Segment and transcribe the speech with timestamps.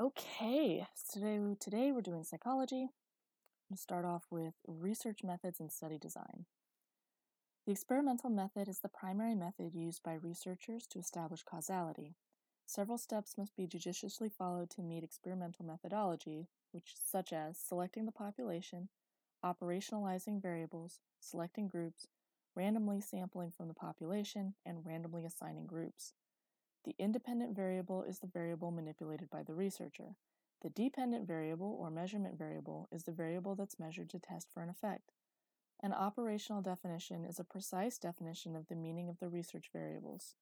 [0.00, 2.88] Okay, so today, we're doing psychology.
[3.70, 6.46] To start off with research methods and study design.
[7.66, 12.14] The experimental method is the primary method used by researchers to establish causality.
[12.64, 18.10] Several steps must be judiciously followed to meet experimental methodology, which such as selecting the
[18.10, 18.88] population,
[19.44, 22.06] operationalizing variables, selecting groups,
[22.56, 26.14] randomly sampling from the population, and randomly assigning groups.
[26.84, 30.16] The independent variable is the variable manipulated by the researcher.
[30.62, 34.70] The dependent variable or measurement variable is the variable that's measured to test for an
[34.70, 35.12] effect.
[35.82, 40.34] An operational definition is a precise definition of the meaning of the research variables.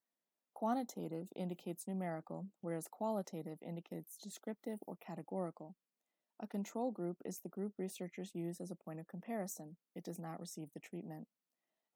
[0.55, 5.77] Quantitative indicates numerical, whereas qualitative indicates descriptive or categorical.
[6.41, 9.77] A control group is the group researchers use as a point of comparison.
[9.95, 11.29] It does not receive the treatment.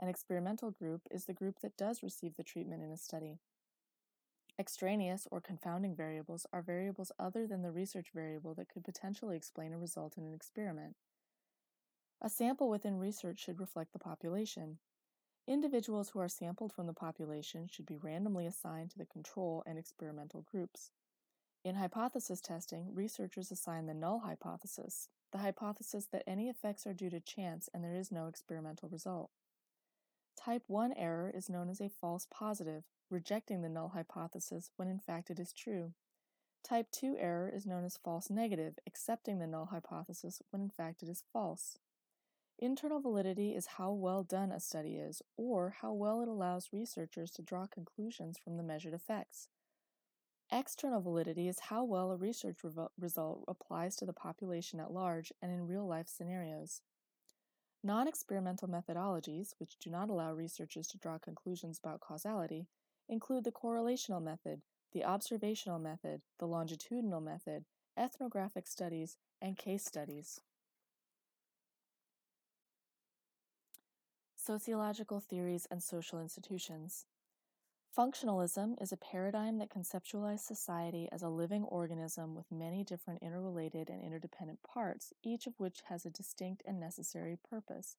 [0.01, 3.39] An experimental group is the group that does receive the treatment in a study.
[4.59, 9.73] Extraneous or confounding variables are variables other than the research variable that could potentially explain
[9.73, 10.97] a result in an experiment.
[12.21, 14.79] A sample within research should reflect the population.
[15.49, 19.79] Individuals who are sampled from the population should be randomly assigned to the control and
[19.79, 20.93] experimental groups.
[21.65, 27.11] In hypothesis testing, researchers assign the null hypothesis, the hypothesis that any effects are due
[27.11, 29.31] to chance and there is no experimental result.
[30.37, 34.99] Type 1 error is known as a false positive, rejecting the null hypothesis when in
[34.99, 35.93] fact it is true.
[36.65, 41.03] Type 2 error is known as false negative, accepting the null hypothesis when in fact
[41.03, 41.79] it is false.
[42.59, 47.31] Internal validity is how well done a study is, or how well it allows researchers
[47.33, 49.49] to draw conclusions from the measured effects.
[50.53, 52.59] External validity is how well a research
[52.99, 56.83] result applies to the population at large and in real life scenarios.
[57.85, 62.69] Non experimental methodologies, which do not allow researchers to draw conclusions about causality,
[63.09, 67.65] include the correlational method, the observational method, the longitudinal method,
[67.97, 70.41] ethnographic studies, and case studies.
[74.37, 77.07] Sociological theories and social institutions.
[77.97, 83.91] Functionalism is a paradigm that conceptualizes society as a living organism with many different interrelated
[83.91, 87.97] and interdependent parts, each of which has a distinct and necessary purpose.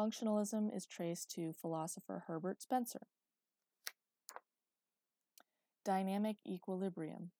[0.00, 3.06] Functionalism is traced to philosopher Herbert Spencer.
[5.84, 7.32] Dynamic equilibrium.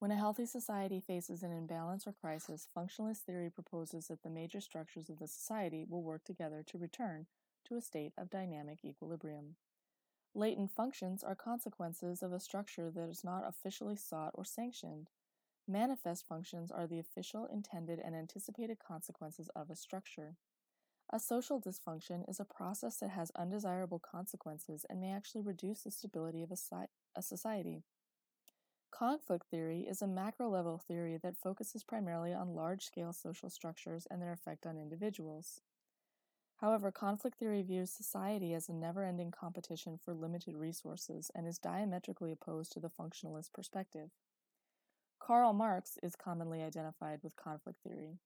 [0.00, 4.60] When a healthy society faces an imbalance or crisis, functionalist theory proposes that the major
[4.60, 7.26] structures of the society will work together to return
[7.68, 9.54] to a state of dynamic equilibrium.
[10.34, 15.10] Latent functions are consequences of a structure that is not officially sought or sanctioned.
[15.66, 20.36] Manifest functions are the official, intended, and anticipated consequences of a structure.
[21.10, 25.90] A social dysfunction is a process that has undesirable consequences and may actually reduce the
[25.90, 26.56] stability of a,
[27.16, 27.82] a society.
[28.90, 34.06] Conflict theory is a macro level theory that focuses primarily on large scale social structures
[34.10, 35.60] and their effect on individuals.
[36.58, 41.58] However, conflict theory views society as a never ending competition for limited resources and is
[41.58, 44.10] diametrically opposed to the functionalist perspective.
[45.20, 48.18] Karl Marx is commonly identified with conflict theory.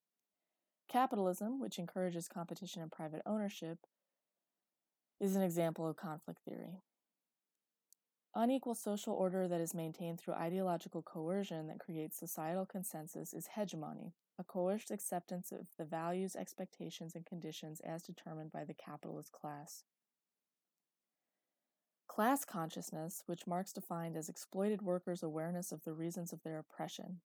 [0.88, 3.78] Capitalism, which encourages competition and private ownership,
[5.20, 6.81] is an example of conflict theory.
[8.34, 14.15] Unequal social order that is maintained through ideological coercion that creates societal consensus is hegemony,
[14.38, 19.84] a coerced acceptance of the values, expectations, and conditions as determined by the capitalist class.
[22.09, 27.20] Class consciousness, which Marx defined as exploited workers' awareness of the reasons of their oppression,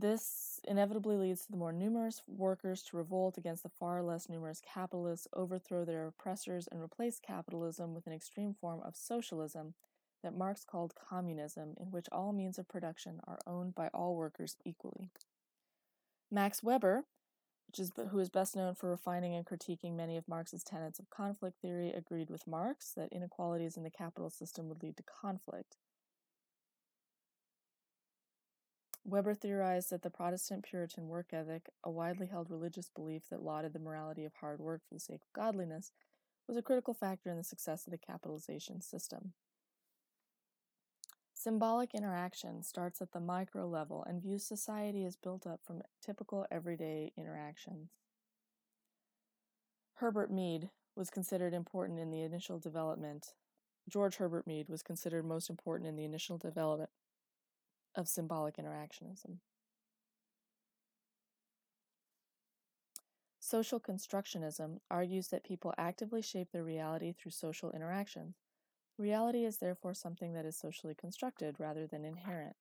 [0.00, 4.62] This inevitably leads to the more numerous workers to revolt against the far less numerous
[4.62, 9.74] capitalists, overthrow their oppressors, and replace capitalism with an extreme form of socialism
[10.22, 14.56] that Marx called communism, in which all means of production are owned by all workers
[14.64, 15.10] equally.
[16.30, 17.04] Max Weber,
[17.78, 21.60] is, who is best known for refining and critiquing many of Marx's tenets of conflict
[21.60, 25.76] theory, agreed with Marx that inequalities in the capital system would lead to conflict.
[29.04, 33.72] Weber theorized that the Protestant Puritan work ethic, a widely held religious belief that lauded
[33.72, 35.92] the morality of hard work for the sake of godliness,
[36.46, 39.32] was a critical factor in the success of the capitalization system.
[41.32, 46.46] Symbolic interaction starts at the micro level and views society as built up from typical
[46.50, 47.88] everyday interactions.
[49.94, 53.34] Herbert Mead was considered important in the initial development.
[53.88, 56.90] George Herbert Mead was considered most important in the initial development
[57.94, 59.38] of symbolic interactionism.
[63.38, 68.36] Social constructionism argues that people actively shape their reality through social interactions.
[68.98, 72.54] Reality is therefore something that is socially constructed rather than inherent.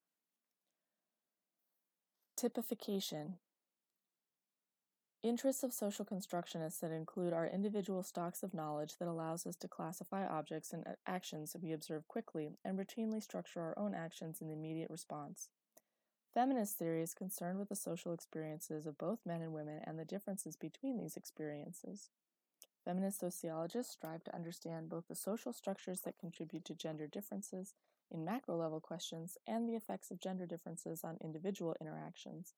[2.38, 3.36] Typification
[5.22, 9.68] Interests of social constructionists that include our individual stocks of knowledge that allows us to
[9.68, 14.40] classify objects and uh, actions that we observe quickly and routinely structure our own actions
[14.40, 15.50] in the immediate response.
[16.34, 20.06] Feminist theory is concerned with the social experiences of both men and women and the
[20.06, 22.12] differences between these experiences.
[22.86, 27.74] Feminist sociologists strive to understand both the social structures that contribute to gender differences
[28.10, 32.54] in macro level questions and the effects of gender differences on individual interactions,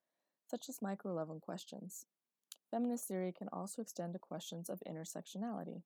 [0.48, 2.06] such as micro level questions.
[2.72, 5.82] Feminist theory can also extend to questions of intersectionality.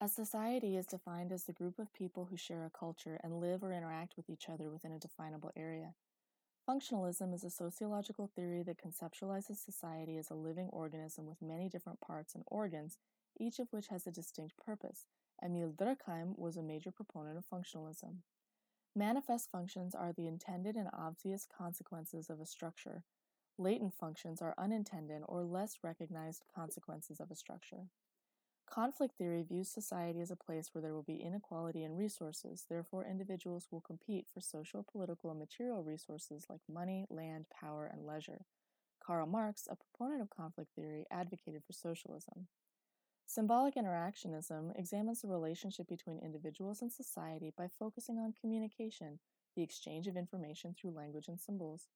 [0.00, 3.64] A society is defined as the group of people who share a culture and live
[3.64, 5.94] or interact with each other within a definable area.
[6.68, 12.00] Functionalism is a sociological theory that conceptualizes society as a living organism with many different
[12.00, 12.98] parts and organs,
[13.40, 15.06] each of which has a distinct purpose.
[15.42, 18.18] Emil Durkheim was a major proponent of functionalism.
[18.94, 23.04] Manifest functions are the intended and obvious consequences of a structure.
[23.58, 27.88] Latent functions are unintended or less recognized consequences of a structure.
[28.70, 33.04] Conflict theory views society as a place where there will be inequality in resources, therefore,
[33.04, 38.44] individuals will compete for social, political, and material resources like money, land, power, and leisure.
[39.00, 42.48] Karl Marx, a proponent of conflict theory, advocated for socialism.
[43.30, 49.18] Symbolic interactionism examines the relationship between individuals and society by focusing on communication,
[49.54, 51.88] the exchange of information through language and symbols.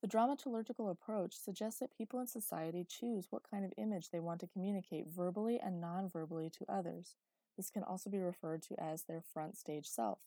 [0.00, 4.38] The dramaturgical approach suggests that people in society choose what kind of image they want
[4.42, 7.16] to communicate verbally and non verbally to others.
[7.56, 10.20] This can also be referred to as their front stage self.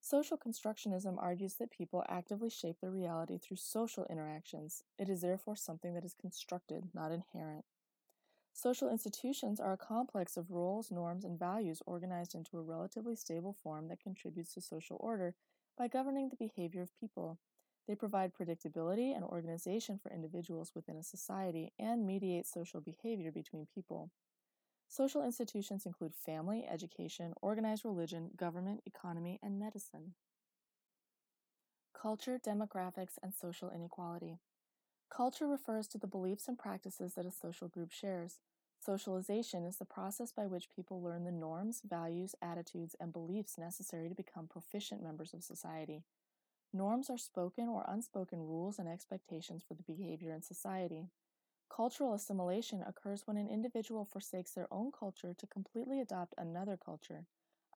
[0.00, 4.82] Social constructionism argues that people actively shape their reality through social interactions.
[4.98, 7.64] It is therefore something that is constructed, not inherent.
[8.54, 13.52] Social institutions are a complex of roles, norms, and values organized into a relatively stable
[13.62, 15.34] form that contributes to social order
[15.76, 17.38] by governing the behavior of people.
[17.88, 23.66] They provide predictability and organization for individuals within a society and mediate social behavior between
[23.66, 24.10] people.
[24.86, 30.14] Social institutions include family, education, organized religion, government, economy, and medicine.
[31.94, 34.38] Culture, demographics, and social inequality.
[35.14, 38.38] Culture refers to the beliefs and practices that a social group shares.
[38.80, 44.08] Socialization is the process by which people learn the norms, values, attitudes, and beliefs necessary
[44.08, 46.02] to become proficient members of society.
[46.72, 51.10] Norms are spoken or unspoken rules and expectations for the behavior in society.
[51.68, 57.26] Cultural assimilation occurs when an individual forsakes their own culture to completely adopt another culture.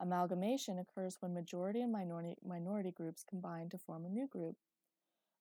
[0.00, 4.56] Amalgamation occurs when majority and minority, minority groups combine to form a new group.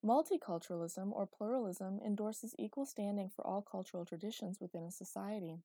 [0.06, 5.64] Multiculturalism or pluralism endorses equal standing for all cultural traditions within a society.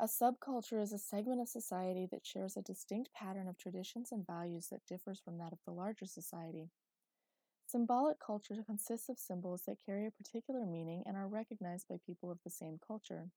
[0.00, 4.26] A subculture is a segment of society that shares a distinct pattern of traditions and
[4.26, 6.70] values that differs from that of the larger society.
[7.66, 12.30] Symbolic culture consists of symbols that carry a particular meaning and are recognized by people
[12.30, 13.30] of the same culture.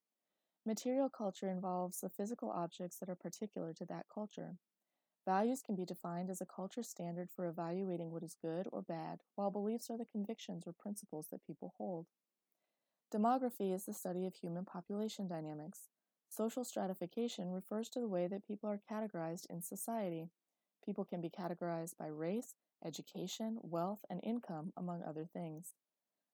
[0.65, 4.57] Material culture involves the physical objects that are particular to that culture.
[5.25, 9.19] Values can be defined as a culture standard for evaluating what is good or bad,
[9.35, 12.07] while beliefs are the convictions or principles that people hold.
[13.13, 15.89] Demography is the study of human population dynamics.
[16.29, 20.29] Social stratification refers to the way that people are categorized in society.
[20.83, 25.73] People can be categorized by race, education, wealth, and income, among other things.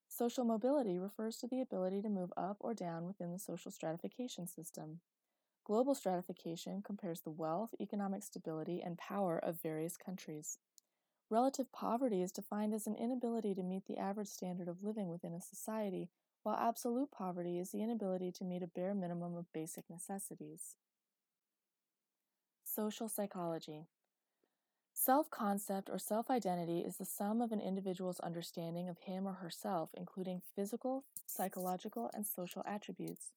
[0.07, 4.47] Social mobility refers to the ability to move up or down within the social stratification
[4.47, 5.01] system.
[5.67, 10.59] Global stratification compares the wealth, economic stability, and power of various countries.
[11.29, 15.33] Relative poverty is defined as an inability to meet the average standard of living within
[15.33, 16.09] a society,
[16.43, 20.77] while absolute poverty is the inability to meet a bare minimum of basic necessities.
[22.63, 23.87] Social psychology.
[24.93, 29.33] Self concept or self identity is the sum of an individual's understanding of him or
[29.33, 33.33] herself, including physical, psychological, and social attributes.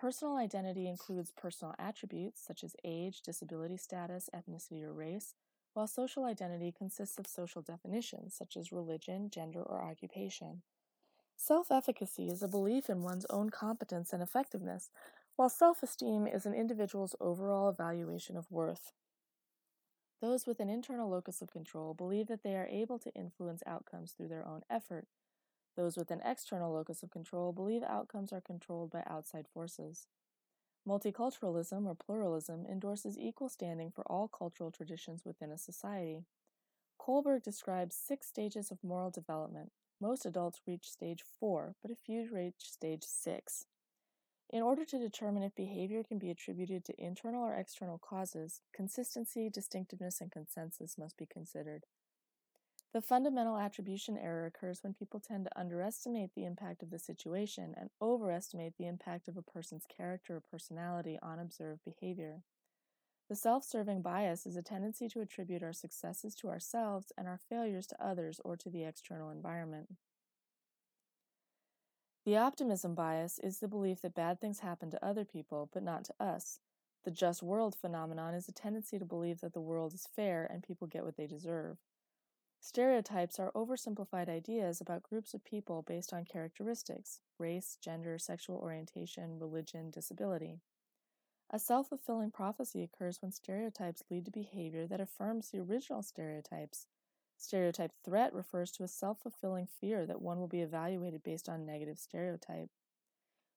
[0.00, 5.34] Personal identity includes personal attributes such as age, disability status, ethnicity, or race,
[5.74, 10.62] while social identity consists of social definitions such as religion, gender, or occupation.
[11.36, 14.88] Self efficacy is a belief in one's own competence and effectiveness,
[15.36, 18.94] while self esteem is an individual's overall evaluation of worth.
[20.22, 24.12] Those with an internal locus of control believe that they are able to influence outcomes
[24.12, 25.08] through their own effort,
[25.76, 30.06] those with an external locus of control believe outcomes are controlled by outside forces.
[30.88, 36.24] Multiculturalism or pluralism endorses equal standing for all cultural traditions within a society.
[37.00, 39.72] Kohlberg describes six stages of moral development.
[40.00, 43.66] Most adults reach stage four, but a few reach stage six.
[44.48, 49.48] In order to determine if behavior can be attributed to internal or external causes, consistency,
[49.48, 51.84] distinctiveness, and consensus must be considered.
[52.92, 57.72] The fundamental attribution error occurs when people tend to underestimate the impact of the situation
[57.78, 62.42] and overestimate the impact of a person's character or personality on observed behavior.
[63.28, 67.38] The self serving bias is a tendency to attribute our successes to ourselves and our
[67.38, 69.94] failures to others or to the external environment.
[72.24, 76.04] The optimism bias is the belief that bad things happen to other people, but not
[76.06, 76.58] to us.
[77.04, 80.62] The just world phenomenon is a tendency to believe that the world is fair and
[80.62, 81.78] people get what they deserve.
[82.62, 89.38] Stereotypes are oversimplified ideas about groups of people based on characteristics race, gender, sexual orientation,
[89.38, 90.60] religion, disability.
[91.48, 96.86] A self fulfilling prophecy occurs when stereotypes lead to behavior that affirms the original stereotypes.
[97.38, 101.64] Stereotype threat refers to a self fulfilling fear that one will be evaluated based on
[101.64, 102.68] negative stereotype.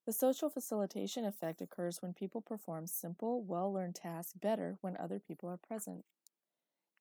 [0.06, 5.20] The social facilitation effect occurs when people perform simple, well learned tasks better when other
[5.20, 6.06] people are present.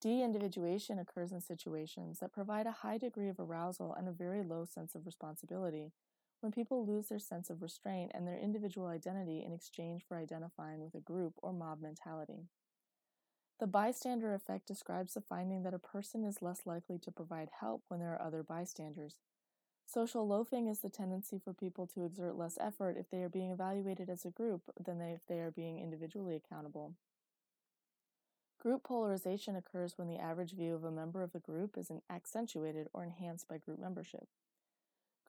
[0.02, 4.42] De individuation occurs in situations that provide a high degree of arousal and a very
[4.42, 5.92] low sense of responsibility,
[6.40, 10.80] when people lose their sense of restraint and their individual identity in exchange for identifying
[10.80, 12.48] with a group or mob mentality.
[13.60, 17.84] The bystander effect describes the finding that a person is less likely to provide help
[17.86, 19.18] when there are other bystanders.
[19.86, 23.52] Social loafing is the tendency for people to exert less effort if they are being
[23.52, 26.96] evaluated as a group than if they are being individually accountable.
[28.62, 32.86] Group polarization occurs when the average view of a member of a group is accentuated
[32.92, 34.28] or enhanced by group membership.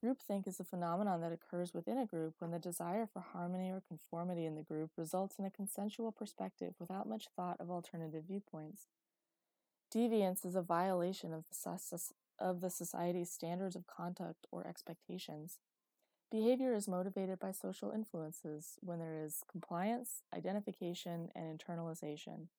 [0.03, 3.81] Groupthink is a phenomenon that occurs within a group when the desire for harmony or
[3.87, 8.83] conformity in the group results in a consensual perspective without much thought of alternative viewpoints.
[9.91, 12.01] Deviance is a violation of the,
[12.37, 15.57] of the society's standards of conduct or expectations.
[16.29, 22.49] Behavior is motivated by social influences when there is compliance, identification, and internalization.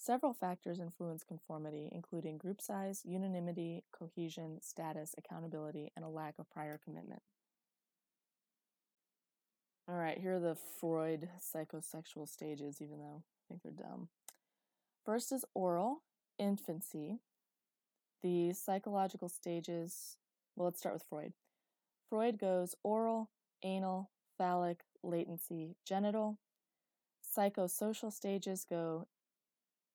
[0.00, 6.48] Several factors influence conformity, including group size, unanimity, cohesion, status, accountability, and a lack of
[6.48, 7.20] prior commitment.
[9.88, 14.08] All right, here are the Freud psychosexual stages, even though I think they're dumb.
[15.04, 16.02] First is oral,
[16.38, 17.18] infancy.
[18.22, 20.16] The psychological stages,
[20.54, 21.32] well, let's start with Freud.
[22.08, 23.30] Freud goes oral,
[23.64, 26.38] anal, phallic, latency, genital.
[27.36, 29.08] Psychosocial stages go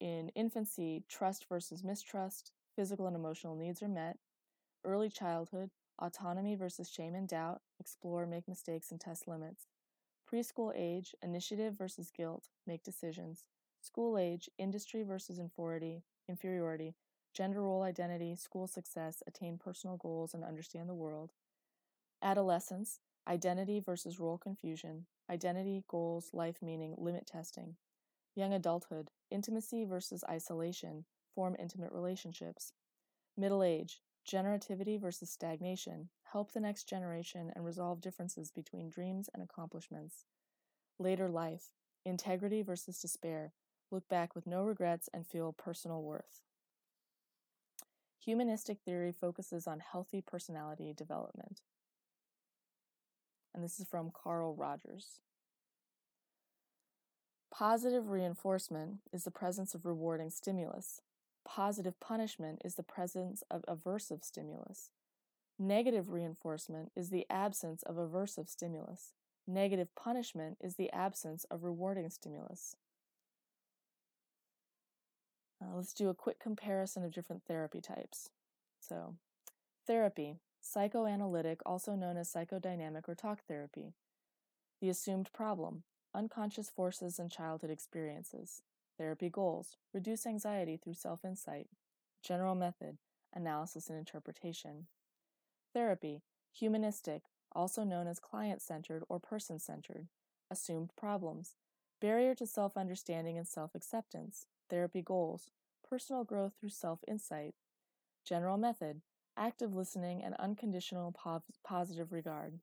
[0.04, 4.18] in infancy, trust versus mistrust, physical and emotional needs are met.
[4.84, 9.64] Early childhood, autonomy versus shame and doubt, explore, make mistakes, and test limits.
[10.30, 13.44] Preschool age, initiative versus guilt, make decisions.
[13.80, 16.96] School age, industry versus inferiority, inferiority,
[17.32, 21.32] gender role identity, school success, attain personal goals, and understand the world.
[22.20, 27.76] Adolescence, identity versus role confusion, identity, goals, life meaning, limit testing.
[28.34, 32.72] Young adulthood, intimacy versus isolation, form intimate relationships.
[33.36, 39.42] Middle age, generativity versus stagnation, help the next generation and resolve differences between dreams and
[39.42, 40.24] accomplishments.
[40.98, 41.70] Later life,
[42.04, 43.52] integrity versus despair,
[43.90, 46.42] look back with no regrets and feel personal worth.
[48.24, 51.60] Humanistic theory focuses on healthy personality development.
[53.54, 55.20] And this is from Carl Rogers.
[57.56, 61.02] Positive reinforcement is the presence of rewarding stimulus.
[61.44, 64.90] Positive punishment is the presence of aversive stimulus.
[65.56, 69.12] Negative reinforcement is the absence of aversive stimulus.
[69.46, 72.74] Negative punishment is the absence of rewarding stimulus.
[75.62, 78.30] Uh, let's do a quick comparison of different therapy types.
[78.80, 79.14] So,
[79.86, 83.92] therapy, psychoanalytic, also known as psychodynamic or talk therapy.
[84.80, 85.84] The assumed problem,
[86.14, 88.62] unconscious forces and childhood experiences.
[88.98, 91.68] Therapy goals reduce anxiety through self insight.
[92.22, 92.98] General method
[93.34, 94.86] analysis and interpretation.
[95.72, 100.06] Therapy humanistic, also known as client centered or person centered.
[100.50, 101.56] Assumed problems
[102.00, 104.46] barrier to self understanding and self acceptance.
[104.70, 105.50] Therapy goals
[105.88, 107.54] personal growth through self insight.
[108.24, 109.00] General method
[109.36, 111.14] active listening and unconditional
[111.64, 112.60] positive regard.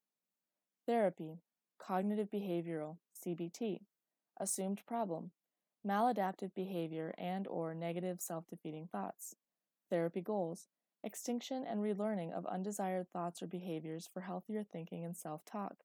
[0.86, 1.39] Therapy
[1.79, 3.82] cognitive behavioral CBT,
[4.40, 5.32] assumed problem,
[5.88, 9.36] maladaptive behavior and or negative self-defeating thoughts,
[9.90, 10.68] therapy goals,
[11.04, 15.78] extinction and relearning of undesired thoughts or behaviors for healthier thinking and self-talk,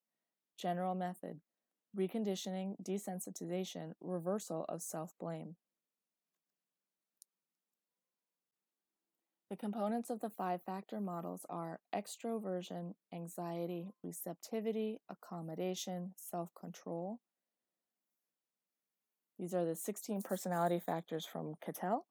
[0.57, 1.41] general method,
[1.97, 5.57] reconditioning, desensitization, reversal of self-blame.
[9.49, 17.21] The components of the five factor models are extroversion, anxiety, receptivity, accommodation, self control.
[19.39, 22.07] These are the 16 personality factors from Cattell.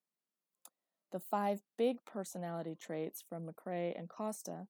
[1.11, 4.67] The five big personality traits from McCrae and Costa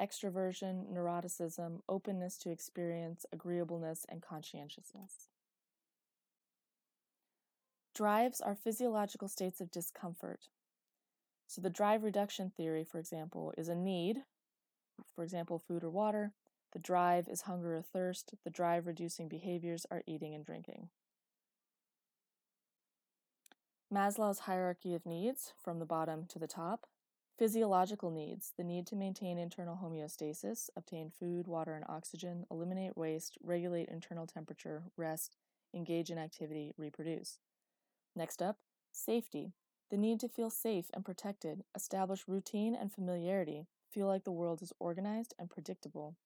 [0.00, 5.28] extroversion, neuroticism, openness to experience, agreeableness, and conscientiousness.
[7.94, 10.48] Drives are physiological states of discomfort.
[11.46, 14.18] So, the drive reduction theory, for example, is a need,
[15.14, 16.32] for example, food or water.
[16.72, 18.34] The drive is hunger or thirst.
[18.44, 20.90] The drive reducing behaviors are eating and drinking.
[23.92, 26.86] Maslow's hierarchy of needs, from the bottom to the top.
[27.38, 33.38] Physiological needs the need to maintain internal homeostasis, obtain food, water, and oxygen, eliminate waste,
[33.42, 35.36] regulate internal temperature, rest,
[35.74, 37.38] engage in activity, reproduce.
[38.16, 38.56] Next up,
[38.90, 39.52] safety
[39.90, 44.60] the need to feel safe and protected, establish routine and familiarity, feel like the world
[44.60, 46.16] is organized and predictable.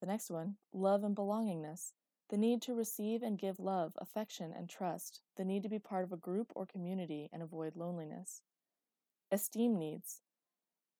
[0.00, 1.92] The next one, love and belongingness,
[2.30, 6.04] the need to receive and give love, affection, and trust, the need to be part
[6.04, 8.42] of a group or community and avoid loneliness.
[9.32, 10.22] Esteem needs,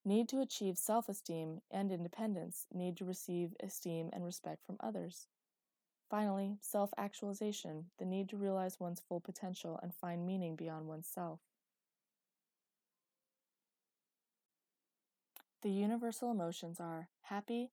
[0.03, 5.27] need to achieve self esteem and independence, need to receive esteem and respect from others.
[6.09, 11.39] Finally, self actualization, the need to realize one's full potential and find meaning beyond oneself.
[15.61, 17.71] The universal emotions are happy,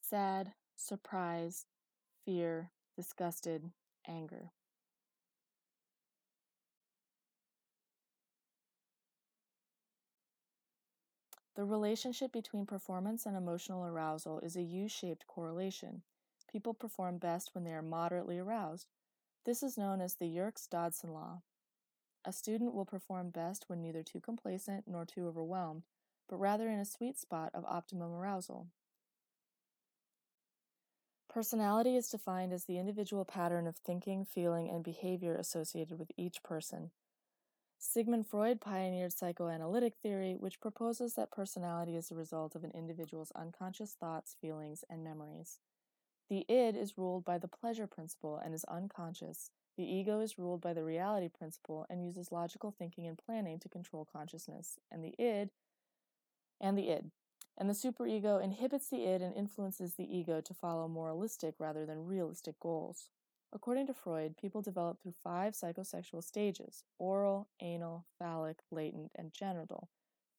[0.00, 1.66] sad, surprised,
[2.26, 3.70] fear, disgusted,
[4.06, 4.50] anger.
[11.54, 16.02] The relationship between performance and emotional arousal is a U shaped correlation.
[16.50, 18.88] People perform best when they are moderately aroused.
[19.44, 21.42] This is known as the Yerkes Dodson law.
[22.24, 25.84] A student will perform best when neither too complacent nor too overwhelmed,
[26.28, 28.66] but rather in a sweet spot of optimum arousal.
[31.36, 36.42] Personality is defined as the individual pattern of thinking, feeling, and behavior associated with each
[36.42, 36.92] person.
[37.78, 43.32] Sigmund Freud pioneered psychoanalytic theory, which proposes that personality is the result of an individual's
[43.36, 45.58] unconscious thoughts, feelings, and memories.
[46.30, 49.50] The id is ruled by the pleasure principle and is unconscious.
[49.76, 53.68] The ego is ruled by the reality principle and uses logical thinking and planning to
[53.68, 54.78] control consciousness.
[54.90, 55.50] And the id
[56.62, 57.10] and the id.
[57.58, 62.06] And the superego inhibits the id and influences the ego to follow moralistic rather than
[62.06, 63.08] realistic goals.
[63.52, 69.88] According to Freud, people develop through five psychosexual stages oral, anal, phallic, latent, and genital.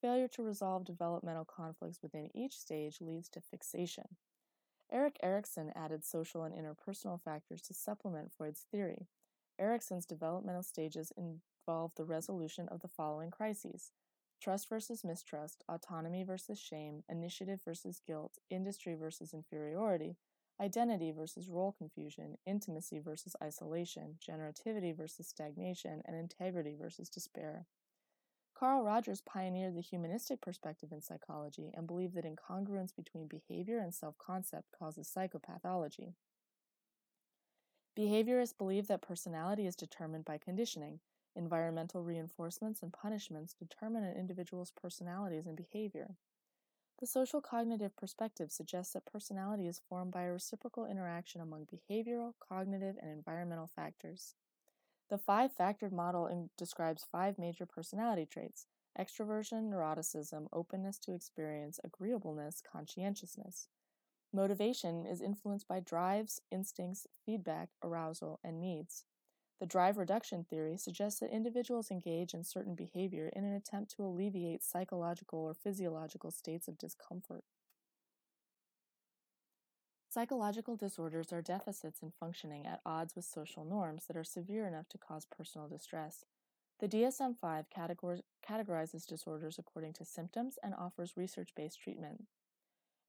[0.01, 4.17] Failure to resolve developmental conflicts within each stage leads to fixation.
[4.91, 9.07] Erik Erikson added social and interpersonal factors to supplement Freud's theory.
[9.59, 13.91] Erikson's developmental stages involve the resolution of the following crises
[14.41, 20.17] trust versus mistrust, autonomy versus shame, initiative versus guilt, industry versus inferiority,
[20.61, 27.65] identity versus role confusion, intimacy versus isolation, generativity versus stagnation, and integrity versus despair.
[28.57, 33.93] Carl Rogers pioneered the humanistic perspective in psychology and believed that incongruence between behavior and
[33.93, 36.13] self concept causes psychopathology.
[37.97, 40.99] Behaviorists believe that personality is determined by conditioning,
[41.37, 46.17] Environmental reinforcements and punishments determine an individual's personalities and behavior.
[46.99, 52.33] The social cognitive perspective suggests that personality is formed by a reciprocal interaction among behavioral,
[52.39, 54.35] cognitive, and environmental factors.
[55.09, 58.67] The five factored model in- describes five major personality traits
[58.99, 63.69] extroversion, neuroticism, openness to experience, agreeableness, conscientiousness.
[64.33, 69.05] Motivation is influenced by drives, instincts, feedback, arousal, and needs.
[69.59, 74.03] The drive reduction theory suggests that individuals engage in certain behavior in an attempt to
[74.03, 77.43] alleviate psychological or physiological states of discomfort.
[80.09, 84.87] Psychological disorders are deficits in functioning at odds with social norms that are severe enough
[84.89, 86.23] to cause personal distress.
[86.79, 87.65] The DSM 5
[88.47, 92.25] categorizes disorders according to symptoms and offers research based treatment.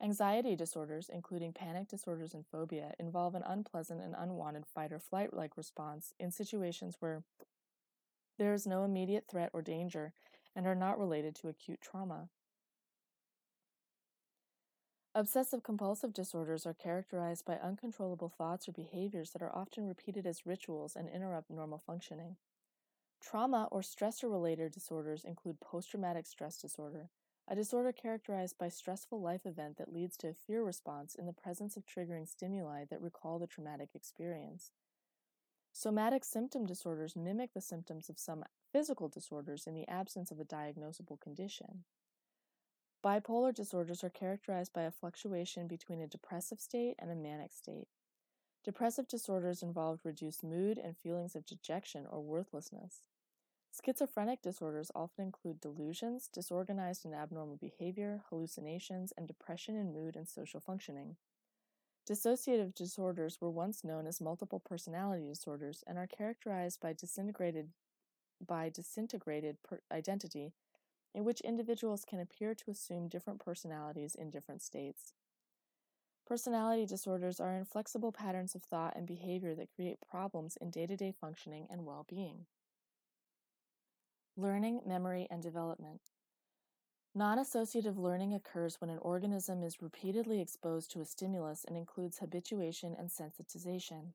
[0.00, 5.34] Anxiety disorders, including panic disorders and phobia, involve an unpleasant and unwanted fight or flight
[5.34, 7.24] like response in situations where
[8.38, 10.12] there is no immediate threat or danger
[10.54, 12.28] and are not related to acute trauma.
[15.14, 20.46] Obsessive compulsive disorders are characterized by uncontrollable thoughts or behaviors that are often repeated as
[20.46, 22.36] rituals and interrupt normal functioning.
[23.20, 27.10] Trauma or stressor related disorders include post traumatic stress disorder,
[27.50, 31.32] a disorder characterized by stressful life event that leads to a fear response in the
[31.32, 34.70] presence of triggering stimuli that recall the traumatic experience.
[35.72, 40.44] Somatic symptom disorders mimic the symptoms of some physical disorders in the absence of a
[40.44, 41.84] diagnosable condition.
[43.02, 47.88] Bipolar disorders are characterized by a fluctuation between a depressive state and a manic state.
[48.64, 53.08] Depressive disorders involve reduced mood and feelings of dejection or worthlessness.
[53.72, 60.28] Schizophrenic disorders often include delusions, disorganized and abnormal behavior, hallucinations, and depression in mood and
[60.28, 61.16] social functioning.
[62.06, 67.72] Dissociative disorders were once known as multiple personality disorders and are characterized by disintegrated
[68.40, 70.52] by disintegrated per- identity
[71.14, 75.14] in which individuals can appear to assume different personalities in different states.
[76.26, 80.96] Personality disorders are inflexible patterns of thought and behavior that create problems in day to
[80.96, 82.46] day functioning and well being.
[84.40, 86.00] Learning, memory, and development.
[87.12, 92.18] Non associative learning occurs when an organism is repeatedly exposed to a stimulus and includes
[92.18, 94.12] habituation and sensitization.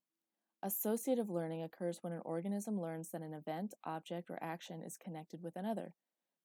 [0.61, 5.43] Associative learning occurs when an organism learns that an event, object, or action is connected
[5.43, 5.93] with another.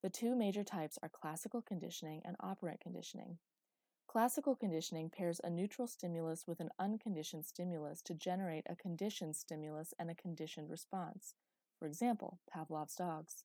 [0.03, 3.39] The two major types are classical conditioning and operant conditioning.
[4.09, 9.95] Classical conditioning pairs a neutral stimulus with an unconditioned stimulus to generate a conditioned stimulus
[10.01, 11.35] and a conditioned response.
[11.79, 13.45] For example, Pavlov's dogs.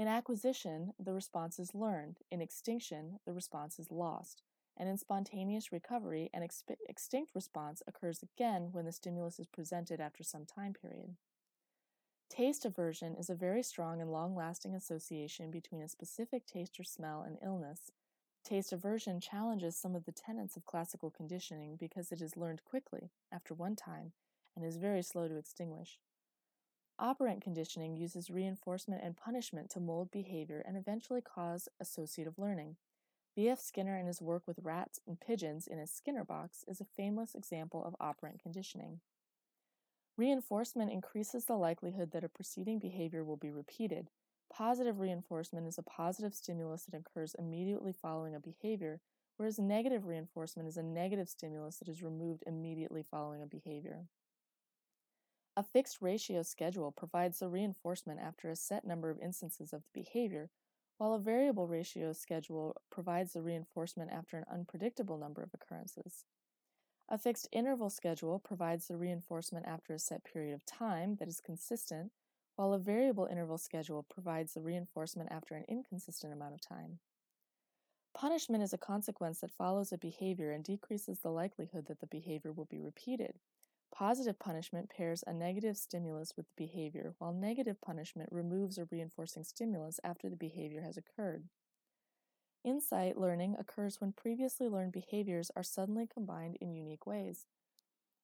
[0.00, 2.20] In acquisition, the response is learned.
[2.30, 4.42] In extinction, the response is lost.
[4.78, 10.00] And in spontaneous recovery, an exp- extinct response occurs again when the stimulus is presented
[10.00, 11.16] after some time period.
[12.30, 16.84] Taste aversion is a very strong and long lasting association between a specific taste or
[16.84, 17.92] smell and illness.
[18.42, 23.10] Taste aversion challenges some of the tenets of classical conditioning because it is learned quickly,
[23.30, 24.12] after one time,
[24.56, 25.98] and is very slow to extinguish.
[27.02, 32.76] Operant conditioning uses reinforcement and punishment to mold behavior and eventually cause associative learning.
[33.34, 33.58] B.F.
[33.58, 37.34] Skinner, and his work with rats and pigeons in his Skinner box, is a famous
[37.34, 39.00] example of operant conditioning.
[40.18, 44.10] Reinforcement increases the likelihood that a preceding behavior will be repeated.
[44.52, 49.00] Positive reinforcement is a positive stimulus that occurs immediately following a behavior,
[49.38, 54.04] whereas negative reinforcement is a negative stimulus that is removed immediately following a behavior.
[55.60, 60.00] A fixed ratio schedule provides the reinforcement after a set number of instances of the
[60.00, 60.48] behavior,
[60.96, 66.24] while a variable ratio schedule provides the reinforcement after an unpredictable number of occurrences.
[67.10, 71.42] A fixed interval schedule provides the reinforcement after a set period of time that is
[71.42, 72.10] consistent,
[72.56, 77.00] while a variable interval schedule provides the reinforcement after an inconsistent amount of time.
[78.14, 82.50] Punishment is a consequence that follows a behavior and decreases the likelihood that the behavior
[82.50, 83.34] will be repeated,
[83.92, 89.44] Positive punishment pairs a negative stimulus with the behavior, while negative punishment removes a reinforcing
[89.44, 91.48] stimulus after the behavior has occurred.
[92.64, 97.46] Insight learning occurs when previously learned behaviors are suddenly combined in unique ways.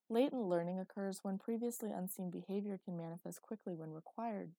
[0.09, 4.51] Latent learning occurs when previously unseen behavior can manifest quickly when required.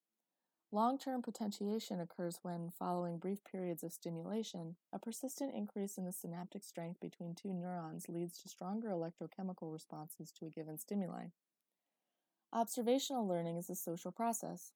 [0.70, 6.12] Long term potentiation occurs when, following brief periods of stimulation, a persistent increase in the
[6.12, 11.28] synaptic strength between two neurons leads to stronger electrochemical responses to a given stimuli.
[12.52, 14.72] Observational learning is a social process.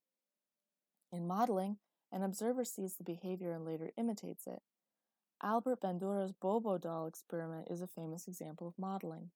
[1.13, 1.77] In modeling,
[2.11, 4.63] an observer sees the behavior and later imitates it.
[5.43, 9.31] Albert Bandura's Bobo doll experiment is a famous example of modeling.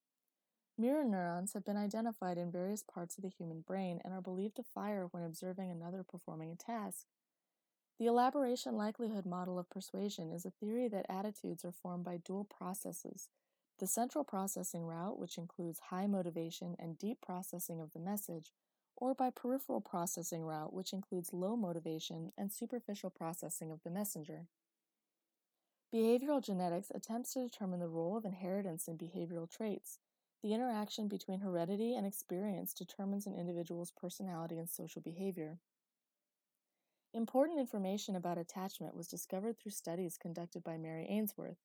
[0.78, 4.56] Mirror neurons have been identified in various parts of the human brain and are believed
[4.56, 7.06] to fire when observing another performing a task.
[7.98, 12.44] The elaboration likelihood model of persuasion is a theory that attitudes are formed by dual
[12.44, 13.30] processes
[13.78, 18.52] the central processing route, which includes high motivation and deep processing of the message,
[18.96, 24.46] or by peripheral processing route, which includes low motivation and superficial processing of the messenger.
[25.94, 29.98] Behavioral genetics attempts to determine the role of inheritance in behavioral traits.
[30.42, 35.58] The interaction between heredity and experience determines an individual's personality and social behavior.
[37.14, 41.56] Important information about attachment was discovered through studies conducted by Mary Ainsworth,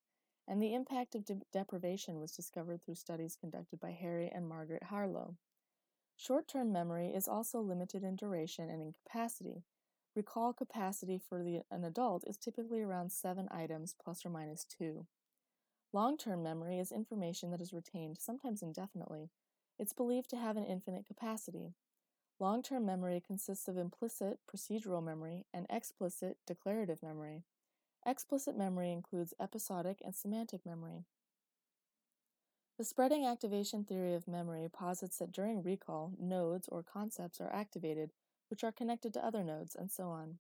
[0.47, 4.83] and the impact of de- deprivation was discovered through studies conducted by Harry and Margaret
[4.83, 5.35] Harlow.
[6.15, 9.63] Short term memory is also limited in duration and in capacity.
[10.15, 15.05] Recall capacity for the, an adult is typically around seven items plus or minus two.
[15.93, 19.29] Long term memory is information that is retained, sometimes indefinitely.
[19.77, 21.73] It's believed to have an infinite capacity.
[22.39, 27.43] Long term memory consists of implicit procedural memory and explicit declarative memory.
[28.05, 31.05] Explicit memory includes episodic and semantic memory.
[32.77, 38.11] The spreading activation theory of memory posits that during recall, nodes or concepts are activated,
[38.49, 40.39] which are connected to other nodes, and so on.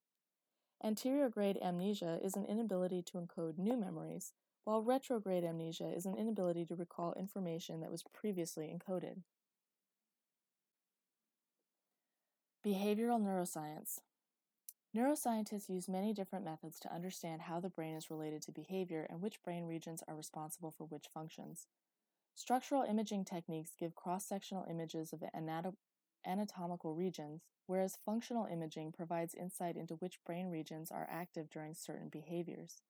[0.83, 4.33] Anterograde amnesia is an inability to encode new memories,
[4.63, 9.23] while retrograde amnesia is an inability to recall information that was previously encoded.
[12.65, 14.01] Behavioral neuroscience.
[14.95, 19.21] Neuroscientists use many different methods to understand how the brain is related to behavior and
[19.21, 21.67] which brain regions are responsible for which functions.
[22.35, 25.77] Structural imaging techniques give cross sectional images of anatom-
[26.25, 32.09] anatomical regions, whereas functional imaging provides insight into which brain regions are active during certain
[32.09, 32.81] behaviors.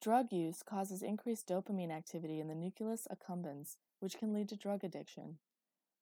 [0.00, 4.84] Drug use causes increased dopamine activity in the nucleus accumbens, which can lead to drug
[4.84, 5.38] addiction.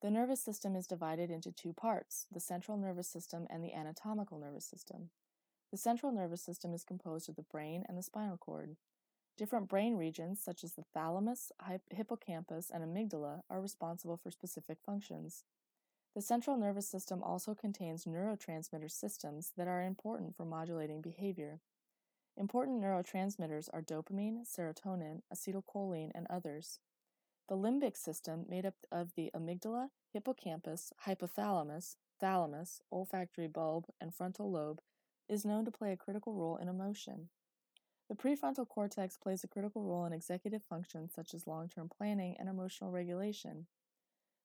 [0.02, 4.38] The nervous system is divided into two parts the central nervous system and the anatomical
[4.38, 5.08] nervous system.
[5.70, 8.76] The central nervous system is composed of the brain and the spinal cord.
[9.38, 11.50] Different brain regions, such as the thalamus,
[11.90, 15.44] hippocampus, and amygdala, are responsible for specific functions.
[16.14, 21.60] The central nervous system also contains neurotransmitter systems that are important for modulating behavior.
[22.38, 26.80] Important neurotransmitters are dopamine, serotonin, acetylcholine, and others.
[27.48, 34.50] The limbic system, made up of the amygdala, hippocampus, hypothalamus, thalamus, olfactory bulb, and frontal
[34.50, 34.80] lobe,
[35.28, 37.30] is known to play a critical role in emotion.
[38.08, 42.36] The prefrontal cortex plays a critical role in executive functions such as long term planning
[42.38, 43.66] and emotional regulation.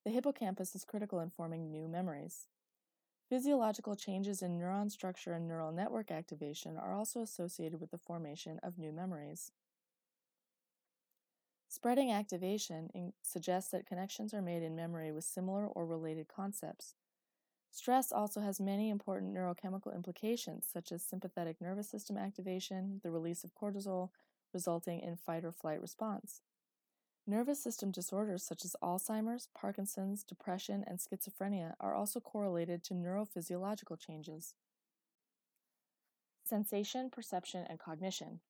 [0.06, 2.47] The hippocampus is critical in forming new memories.
[3.32, 8.60] Physiological changes in neuron structure and neural network activation are also associated with the formation
[8.62, 9.54] of new memories.
[11.70, 16.96] Spreading activation suggests that connections are made in memory with similar or related concepts.
[17.72, 23.46] Stress also has many important neurochemical implications, such as sympathetic nervous system activation, the release
[23.46, 24.10] of cortisol,
[24.54, 26.41] resulting in fight or flight response.
[27.32, 33.98] Nervous system disorders such as Alzheimer's, Parkinson's, depression, and schizophrenia are also correlated to neurophysiological
[33.98, 34.54] changes.
[36.44, 38.41] Sensation, perception, and cognition.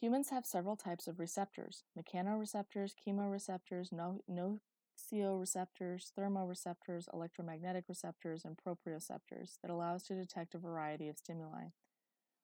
[0.00, 9.58] Humans have several types of receptors mechanoreceptors, chemoreceptors, no- nocioreceptors, thermoreceptors, electromagnetic receptors, and proprioceptors
[9.60, 11.66] that allow us to detect a variety of stimuli.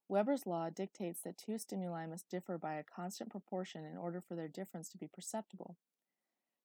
[0.08, 4.34] Weber's law dictates that two stimuli must differ by a constant proportion in order for
[4.34, 5.76] their difference to be perceptible.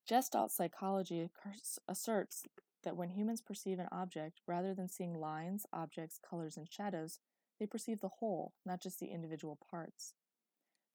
[0.08, 1.30] Gestalt psychology
[1.88, 2.44] asserts
[2.84, 7.20] that when humans perceive an object, rather than seeing lines, objects, colors, and shadows,
[7.60, 10.14] they perceive the whole, not just the individual parts.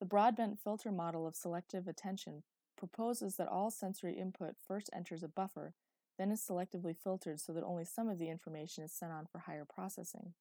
[0.01, 2.43] The Broadbent filter model of selective attention
[2.77, 5.75] proposes that all sensory input first enters a buffer,
[6.19, 9.41] then is selectively filtered so that only some of the information is sent on for
[9.41, 10.35] higher processing.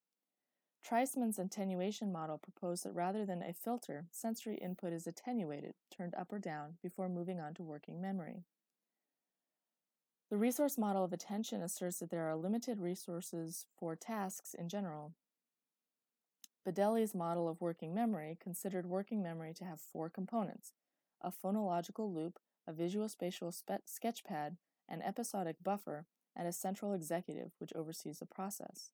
[0.83, 6.33] Treisman's attenuation model proposed that rather than a filter, sensory input is attenuated, turned up
[6.33, 8.43] or down, before moving on to working memory.
[10.31, 15.13] The resource model of attention asserts that there are limited resources for tasks in general.
[16.65, 20.73] Baddeley's model of working memory considered working memory to have four components
[21.23, 24.57] a phonological loop, a visuospatial spe- sketchpad,
[24.89, 28.91] an episodic buffer, and a central executive which oversees the process.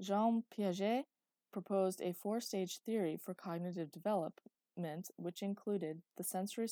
[0.00, 1.04] Jean Piaget
[1.52, 6.68] proposed a four stage theory for cognitive development, which included the sensory,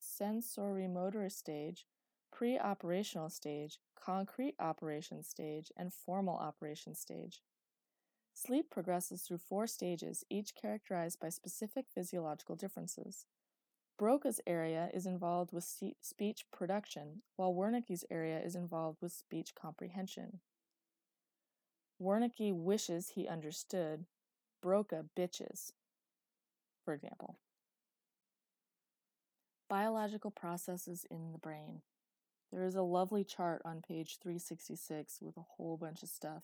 [0.00, 1.86] sensorimotor stage,
[2.30, 7.40] pre operational stage, concrete operation stage, and formal operation stage.
[8.34, 13.24] Sleep progresses through four stages, each characterized by specific physiological differences.
[13.98, 15.64] Broca's area is involved with
[16.02, 20.40] speech production, while Wernicke's area is involved with speech comprehension.
[22.00, 24.04] Wernicke wishes he understood.
[24.62, 25.72] Broca bitches,
[26.84, 27.36] for example.
[29.68, 31.82] Biological processes in the brain.
[32.52, 36.42] There is a lovely chart on page 366 with a whole bunch of stuff.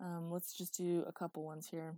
[0.00, 1.96] Um, let's just do a couple ones here.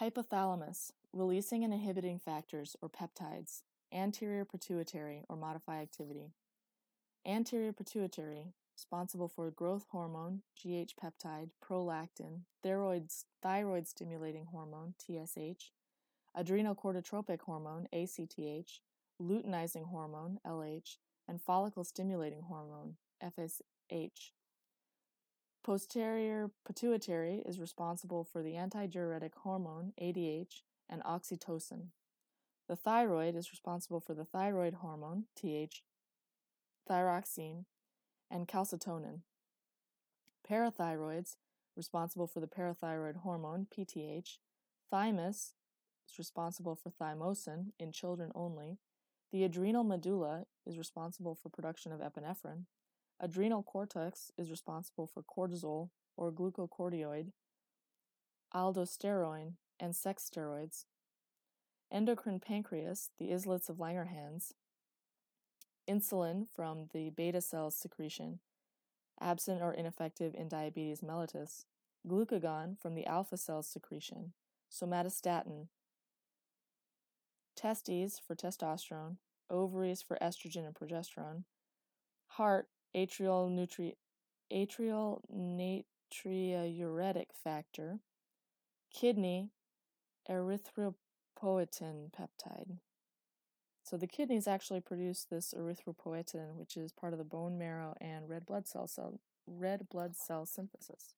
[0.00, 3.62] Hypothalamus, releasing and inhibiting factors or peptides.
[3.92, 6.32] Anterior pituitary or modify activity.
[7.26, 15.70] Anterior pituitary, responsible for growth hormone, GH peptide, prolactin, thyroid, stimulating hormone, TSH,
[16.36, 18.80] adrenocorticotropic hormone, ACTH,
[19.22, 20.96] luteinizing hormone, LH,
[21.28, 24.32] and follicle stimulating hormone, FSH.
[25.62, 31.86] Posterior pituitary is responsible for the antidiuretic hormone, ADH, and oxytocin.
[32.68, 35.84] The thyroid is responsible for the thyroid hormone, TH,
[36.90, 37.64] thyroxine,
[38.30, 39.20] and calcitonin.
[40.48, 41.36] Parathyroids,
[41.76, 44.38] responsible for the parathyroid hormone, PTH.
[44.90, 45.54] Thymus
[46.08, 48.78] is responsible for thymosin in children only.
[49.32, 52.66] The adrenal medulla is responsible for production of epinephrine.
[53.20, 57.32] Adrenal cortex is responsible for cortisol or glucocorticoid,
[58.54, 60.84] aldosterone, and sex steroids.
[61.90, 64.52] Endocrine pancreas, the islets of Langerhans,
[65.88, 68.40] insulin from the beta cell secretion,
[69.20, 71.64] absent or ineffective in diabetes mellitus,
[72.06, 74.32] glucagon from the alpha cell secretion,
[74.70, 75.68] somatostatin,
[77.56, 79.16] testes for testosterone,
[79.50, 81.44] ovaries for estrogen and progesterone,
[82.26, 83.96] heart, atrial, nutri-
[84.52, 88.00] atrial natriuretic factor,
[88.92, 89.50] kidney,
[90.28, 92.78] erythropoietin peptide.
[93.94, 98.28] So the kidneys actually produce this erythropoietin, which is part of the bone marrow and
[98.28, 101.14] red blood cell, cell red blood cell synthesis.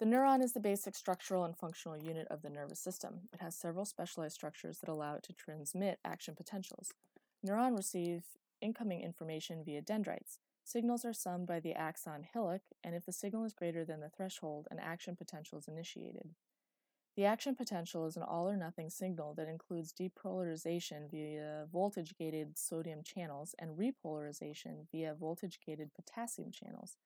[0.00, 3.20] The neuron is the basic structural and functional unit of the nervous system.
[3.32, 6.92] It has several specialized structures that allow it to transmit action potentials.
[7.42, 8.24] Neurons receive
[8.60, 10.40] incoming information via dendrites.
[10.62, 14.10] Signals are summed by the axon hillock, and if the signal is greater than the
[14.10, 16.34] threshold, an action potential is initiated.
[17.20, 22.56] The action potential is an all or nothing signal that includes depolarization via voltage gated
[22.56, 26.96] sodium channels and repolarization via voltage gated potassium channels.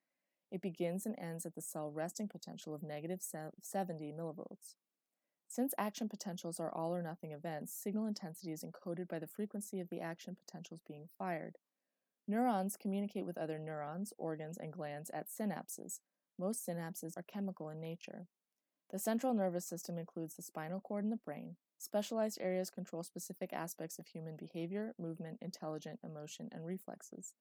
[0.52, 3.22] It begins and ends at the cell resting potential of negative
[3.60, 4.76] 70 millivolts.
[5.48, 9.80] Since action potentials are all or nothing events, signal intensity is encoded by the frequency
[9.80, 11.58] of the action potentials being fired.
[12.28, 15.98] Neurons communicate with other neurons, organs, and glands at synapses.
[16.38, 18.28] Most synapses are chemical in nature.
[18.94, 21.56] The central nervous system includes the spinal cord and the brain.
[21.78, 27.34] Specialized areas control specific aspects of human behavior, movement, intelligence, emotion, and reflexes.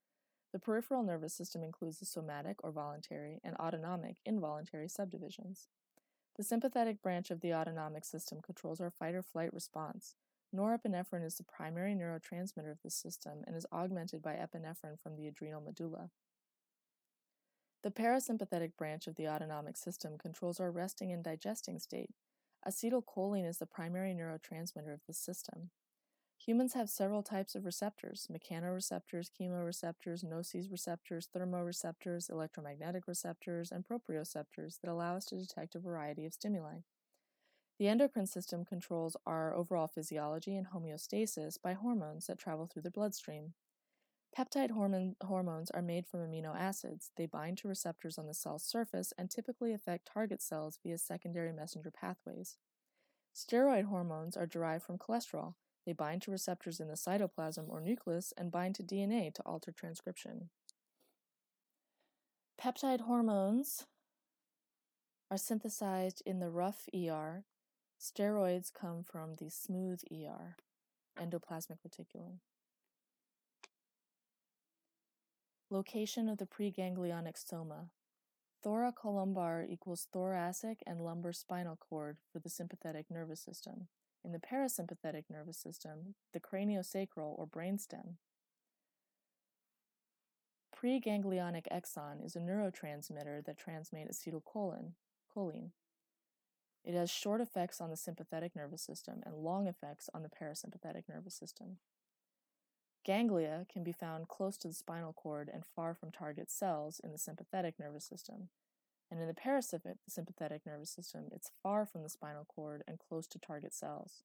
[0.51, 5.67] The peripheral nervous system includes the somatic or voluntary and autonomic involuntary subdivisions.
[6.37, 10.15] The sympathetic branch of the autonomic system controls our fight or flight response.
[10.55, 15.27] Norepinephrine is the primary neurotransmitter of this system and is augmented by epinephrine from the
[15.27, 16.09] adrenal medulla.
[17.83, 22.11] The parasympathetic branch of the autonomic system controls our resting and digesting state.
[22.65, 25.69] Acetylcholine is the primary neurotransmitter of this system.
[26.45, 34.79] Humans have several types of receptors mechanoreceptors, chemoreceptors, nociceptors, receptors, thermoreceptors, electromagnetic receptors, and proprioceptors
[34.79, 36.79] that allow us to detect a variety of stimuli.
[37.79, 42.91] The endocrine system controls our overall physiology and homeostasis by hormones that travel through the
[42.91, 43.55] bloodstream.
[44.35, 47.11] Peptide hormone, hormones are made from amino acids.
[47.17, 51.53] They bind to receptors on the cell's surface and typically affect target cells via secondary
[51.53, 52.57] messenger pathways.
[53.35, 55.53] Steroid hormones are derived from cholesterol.
[55.85, 59.71] They bind to receptors in the cytoplasm or nucleus and bind to DNA to alter
[59.71, 60.49] transcription.
[62.59, 63.85] Peptide hormones
[65.29, 67.43] are synthesized in the rough ER.
[67.99, 70.55] Steroids come from the smooth ER,
[71.19, 72.39] endoplasmic reticulum.
[75.73, 77.87] Location of the preganglionic soma.
[78.63, 83.87] Thoracolumbar equals thoracic and lumbar spinal cord for the sympathetic nervous system.
[84.23, 88.17] In the parasympathetic nervous system, the craniosacral or brainstem.
[90.79, 94.91] Preganglionic axon is a neurotransmitter that transmits acetylcholine.
[95.35, 95.71] Choline.
[96.85, 101.05] It has short effects on the sympathetic nervous system and long effects on the parasympathetic
[101.09, 101.77] nervous system.
[103.05, 107.11] Ganglia can be found close to the spinal cord and far from target cells in
[107.11, 108.49] the sympathetic nervous system,
[109.11, 113.27] and in the parasympathetic sympathetic nervous system, it's far from the spinal cord and close
[113.27, 114.23] to target cells.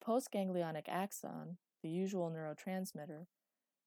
[0.00, 3.26] The postganglionic axon, the usual neurotransmitter,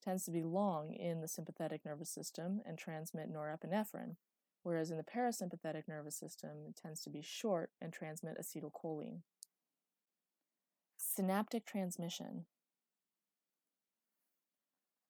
[0.04, 4.16] tends to be long in the sympathetic nervous system and transmit norepinephrine,
[4.64, 9.22] whereas in the parasympathetic nervous system, it tends to be short and transmit acetylcholine.
[10.98, 12.46] Synaptic transmission.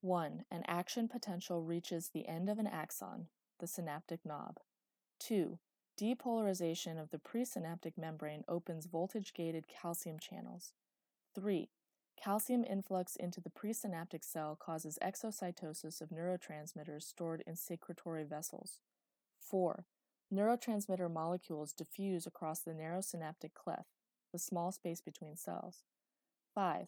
[0.02, 0.46] 1.
[0.50, 3.28] An action potential reaches the end of an axon,
[3.60, 4.60] the synaptic knob.
[5.20, 5.60] 2.
[6.00, 10.72] Depolarization of the presynaptic membrane opens voltage gated calcium channels.
[11.36, 11.70] 3.
[12.22, 18.80] Calcium influx into the presynaptic cell causes exocytosis of neurotransmitters stored in secretory vessels.
[19.42, 19.86] 4.
[20.34, 23.98] Neurotransmitter molecules diffuse across the narrow synaptic cleft,
[24.32, 25.84] the small space between cells.
[26.56, 26.88] 5.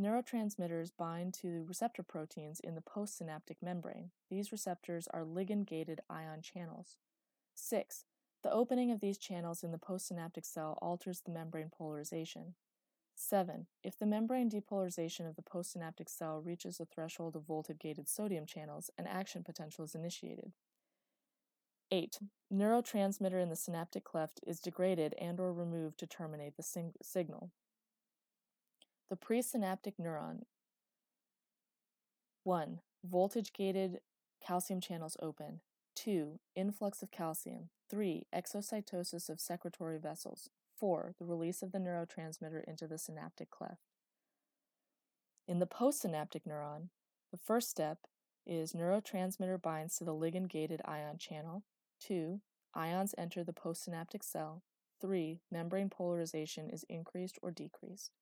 [0.00, 4.10] Neurotransmitters bind to receptor proteins in the postsynaptic membrane.
[4.30, 6.96] These receptors are ligand gated ion channels.
[7.54, 8.06] 6.
[8.42, 12.54] The opening of these channels in the postsynaptic cell alters the membrane polarization.
[13.14, 13.66] 7.
[13.84, 18.46] If the membrane depolarization of the postsynaptic cell reaches the threshold of voltage gated sodium
[18.46, 20.52] channels, an action potential is initiated.
[21.90, 22.20] 8.
[22.50, 27.50] Neurotransmitter in the synaptic cleft is degraded and or removed to terminate the sing- signal.
[29.10, 30.44] The presynaptic neuron
[32.44, 32.80] 1.
[33.04, 33.98] Voltage gated
[34.40, 35.60] calcium channels open.
[35.96, 36.38] 2.
[36.54, 37.70] Influx of calcium.
[37.90, 38.28] 3.
[38.32, 40.48] Exocytosis of secretory vessels.
[40.78, 41.14] 4.
[41.18, 43.82] The release of the neurotransmitter into the synaptic cleft.
[45.48, 46.90] In the postsynaptic neuron,
[47.32, 47.98] the first step
[48.46, 51.64] is neurotransmitter binds to the ligand gated ion channel.
[52.00, 52.40] 2.
[52.74, 54.62] Ions enter the postsynaptic cell.
[55.00, 55.40] 3.
[55.50, 58.12] Membrane polarization is increased or decreased.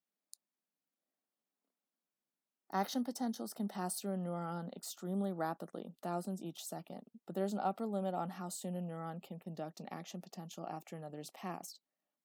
[2.71, 7.59] Action potentials can pass through a neuron extremely rapidly, thousands each second, but there's an
[7.59, 11.31] upper limit on how soon a neuron can conduct an action potential after another is
[11.31, 11.79] passed.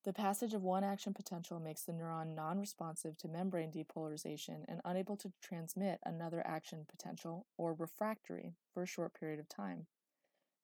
[0.05, 4.82] The passage of one action potential makes the neuron non responsive to membrane depolarization and
[4.84, 9.86] unable to transmit another action potential, or refractory, for a short period of time.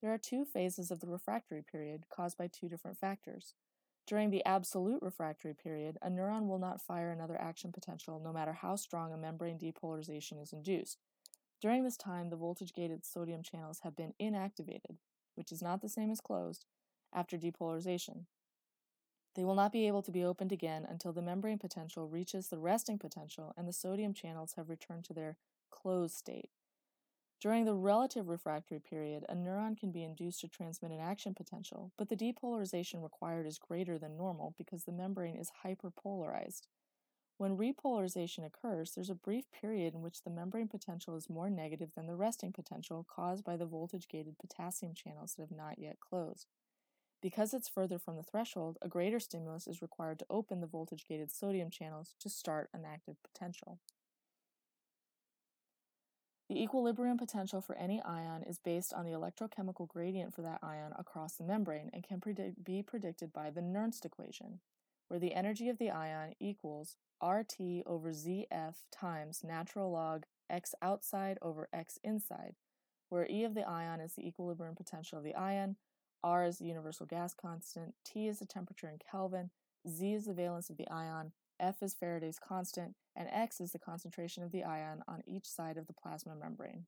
[0.02, 3.54] There are two phases of the refractory period caused by two different factors.
[4.06, 8.52] During the absolute refractory period, a neuron will not fire another action potential no matter
[8.52, 10.98] how strong a membrane depolarization is induced.
[11.60, 14.96] During this time, the voltage gated sodium channels have been inactivated,
[15.34, 16.64] which is not the same as closed,
[17.12, 18.24] after depolarization.
[19.36, 22.58] They will not be able to be opened again until the membrane potential reaches the
[22.58, 25.36] resting potential and the sodium channels have returned to their
[25.70, 26.50] closed state.
[27.40, 31.90] During the relative refractory period, a neuron can be induced to transmit an action potential,
[31.96, 36.66] but the depolarization required is greater than normal because the membrane is hyperpolarized.
[37.38, 41.92] When repolarization occurs, there's a brief period in which the membrane potential is more negative
[41.96, 45.98] than the resting potential caused by the voltage gated potassium channels that have not yet
[45.98, 46.46] closed.
[47.22, 51.06] Because it's further from the threshold, a greater stimulus is required to open the voltage
[51.08, 53.78] gated sodium channels to start an active potential.
[56.50, 60.92] The equilibrium potential for any ion is based on the electrochemical gradient for that ion
[60.98, 64.58] across the membrane and can predict, be predicted by the Nernst equation,
[65.06, 71.38] where the energy of the ion equals RT over ZF times natural log x outside
[71.40, 72.56] over x inside,
[73.10, 75.76] where E of the ion is the equilibrium potential of the ion,
[76.24, 79.50] R is the universal gas constant, T is the temperature in Kelvin,
[79.88, 81.30] Z is the valence of the ion,
[81.60, 85.76] F is Faraday's constant, and X is the concentration of the ion on each side
[85.76, 86.86] of the plasma membrane.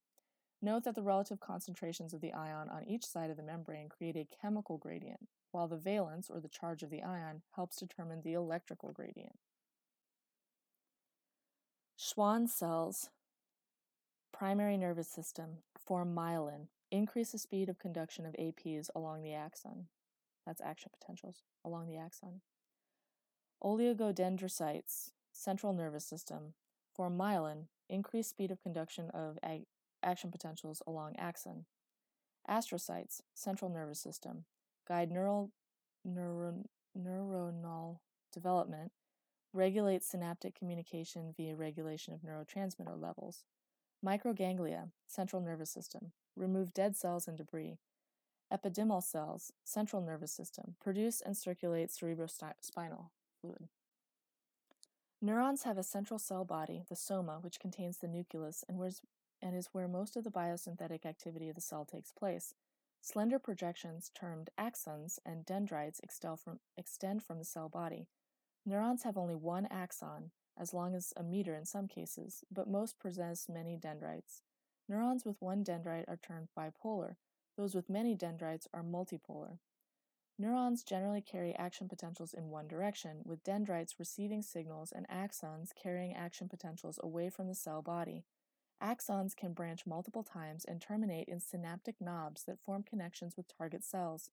[0.60, 4.16] Note that the relative concentrations of the ion on each side of the membrane create
[4.16, 8.32] a chemical gradient, while the valence, or the charge of the ion, helps determine the
[8.32, 9.36] electrical gradient.
[11.96, 13.10] Schwann cells,
[14.32, 19.86] primary nervous system, form myelin, increase the speed of conduction of APs along the axon.
[20.46, 22.40] That's action potentials along the axon.
[23.62, 26.54] Oligodendrocytes, central nervous system,
[26.96, 29.66] form myelin, increased speed of conduction of ag-
[30.02, 31.64] action potentials along axon.
[32.50, 34.46] Astrocytes, central nervous system,
[34.88, 35.52] guide neural,
[36.04, 36.64] neuro,
[36.98, 37.98] neuronal
[38.32, 38.90] development,
[39.52, 43.44] regulate synaptic communication via regulation of neurotransmitter levels.
[44.04, 47.78] Microganglia, central nervous system, remove dead cells and debris.
[48.52, 53.10] Ependymal cells, central nervous system, produce and circulate cerebrospinal
[53.42, 53.68] fluid.
[55.20, 58.80] Neurons have a central cell body, the soma, which contains the nucleus and,
[59.40, 62.54] and is where most of the biosynthetic activity of the cell takes place.
[63.00, 66.00] Slender projections, termed axons and dendrites,
[66.42, 68.06] from, extend from the cell body.
[68.64, 72.98] Neurons have only one axon, as long as a meter in some cases, but most
[73.00, 74.42] possess many dendrites.
[74.88, 77.16] Neurons with one dendrite are termed bipolar.
[77.56, 79.58] Those with many dendrites are multipolar.
[80.38, 86.14] Neurons generally carry action potentials in one direction, with dendrites receiving signals and axons carrying
[86.14, 88.24] action potentials away from the cell body.
[88.82, 93.84] Axons can branch multiple times and terminate in synaptic knobs that form connections with target
[93.84, 94.30] cells.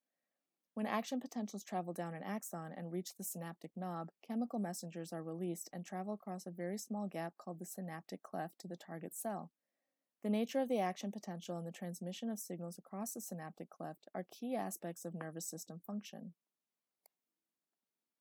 [0.73, 5.21] When action potentials travel down an axon and reach the synaptic knob, chemical messengers are
[5.21, 9.13] released and travel across a very small gap called the synaptic cleft to the target
[9.13, 9.51] cell.
[10.21, 14.09] The nature of the action potential and the transmission of signals across the synaptic cleft
[14.13, 16.33] are key aspects of nervous system function.